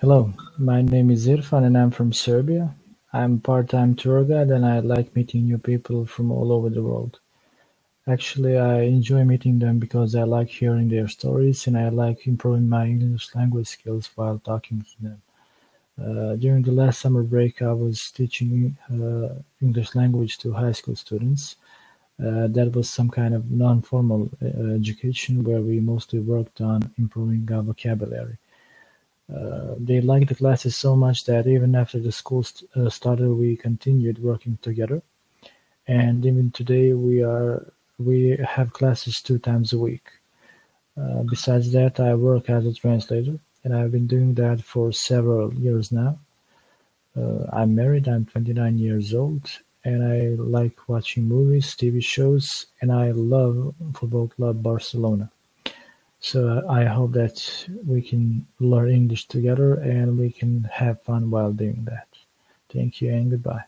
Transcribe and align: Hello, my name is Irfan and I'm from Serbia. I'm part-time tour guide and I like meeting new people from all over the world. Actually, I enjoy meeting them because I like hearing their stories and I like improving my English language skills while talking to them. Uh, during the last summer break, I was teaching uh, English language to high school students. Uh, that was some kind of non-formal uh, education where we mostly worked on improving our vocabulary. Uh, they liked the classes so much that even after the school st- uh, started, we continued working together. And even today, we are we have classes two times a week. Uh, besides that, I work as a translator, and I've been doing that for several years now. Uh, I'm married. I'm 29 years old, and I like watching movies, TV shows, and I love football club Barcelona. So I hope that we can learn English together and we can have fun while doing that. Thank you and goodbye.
Hello, 0.00 0.32
my 0.56 0.80
name 0.80 1.10
is 1.10 1.26
Irfan 1.26 1.66
and 1.66 1.76
I'm 1.76 1.90
from 1.90 2.14
Serbia. 2.14 2.74
I'm 3.12 3.38
part-time 3.38 3.96
tour 3.96 4.24
guide 4.24 4.48
and 4.48 4.64
I 4.64 4.78
like 4.78 5.14
meeting 5.14 5.44
new 5.44 5.58
people 5.58 6.06
from 6.06 6.32
all 6.32 6.52
over 6.52 6.70
the 6.70 6.82
world. 6.82 7.20
Actually, 8.08 8.56
I 8.56 8.84
enjoy 8.84 9.24
meeting 9.24 9.58
them 9.58 9.78
because 9.78 10.14
I 10.14 10.22
like 10.22 10.48
hearing 10.48 10.88
their 10.88 11.06
stories 11.06 11.66
and 11.66 11.76
I 11.76 11.90
like 11.90 12.26
improving 12.26 12.66
my 12.66 12.86
English 12.86 13.34
language 13.34 13.68
skills 13.68 14.08
while 14.14 14.38
talking 14.38 14.80
to 14.80 15.02
them. 15.02 15.22
Uh, 16.02 16.36
during 16.36 16.62
the 16.62 16.72
last 16.72 17.02
summer 17.02 17.22
break, 17.22 17.60
I 17.60 17.74
was 17.74 18.10
teaching 18.10 18.78
uh, 18.90 19.34
English 19.60 19.94
language 19.94 20.38
to 20.38 20.54
high 20.54 20.72
school 20.72 20.96
students. 20.96 21.56
Uh, 22.18 22.46
that 22.46 22.72
was 22.74 22.88
some 22.88 23.10
kind 23.10 23.34
of 23.34 23.50
non-formal 23.50 24.30
uh, 24.42 24.72
education 24.72 25.44
where 25.44 25.60
we 25.60 25.78
mostly 25.78 26.20
worked 26.20 26.62
on 26.62 26.90
improving 26.96 27.46
our 27.52 27.60
vocabulary. 27.60 28.38
Uh, 29.34 29.74
they 29.78 30.00
liked 30.00 30.28
the 30.28 30.34
classes 30.34 30.76
so 30.76 30.96
much 30.96 31.24
that 31.24 31.46
even 31.46 31.74
after 31.74 31.98
the 32.00 32.12
school 32.12 32.42
st- 32.42 32.70
uh, 32.76 32.90
started, 32.90 33.30
we 33.30 33.56
continued 33.56 34.18
working 34.22 34.58
together. 34.62 35.02
And 35.86 36.24
even 36.26 36.50
today, 36.50 36.92
we 36.92 37.22
are 37.22 37.72
we 37.98 38.36
have 38.44 38.72
classes 38.72 39.20
two 39.20 39.38
times 39.38 39.72
a 39.72 39.78
week. 39.78 40.06
Uh, 40.96 41.22
besides 41.22 41.70
that, 41.72 42.00
I 42.00 42.14
work 42.14 42.50
as 42.50 42.66
a 42.66 42.74
translator, 42.74 43.38
and 43.62 43.74
I've 43.74 43.92
been 43.92 44.06
doing 44.06 44.34
that 44.34 44.62
for 44.62 44.92
several 44.92 45.52
years 45.54 45.92
now. 45.92 46.18
Uh, 47.16 47.44
I'm 47.52 47.74
married. 47.74 48.08
I'm 48.08 48.24
29 48.26 48.78
years 48.78 49.14
old, 49.14 49.50
and 49.84 50.02
I 50.04 50.40
like 50.42 50.88
watching 50.88 51.24
movies, 51.24 51.74
TV 51.74 52.02
shows, 52.02 52.66
and 52.80 52.90
I 52.92 53.10
love 53.10 53.74
football 53.94 54.28
club 54.28 54.62
Barcelona. 54.62 55.30
So 56.20 56.66
I 56.68 56.84
hope 56.84 57.12
that 57.12 57.66
we 57.86 58.02
can 58.02 58.46
learn 58.58 58.90
English 58.90 59.26
together 59.26 59.74
and 59.74 60.18
we 60.18 60.30
can 60.30 60.64
have 60.64 61.02
fun 61.02 61.30
while 61.30 61.52
doing 61.52 61.84
that. 61.86 62.08
Thank 62.72 63.00
you 63.00 63.12
and 63.12 63.30
goodbye. 63.30 63.64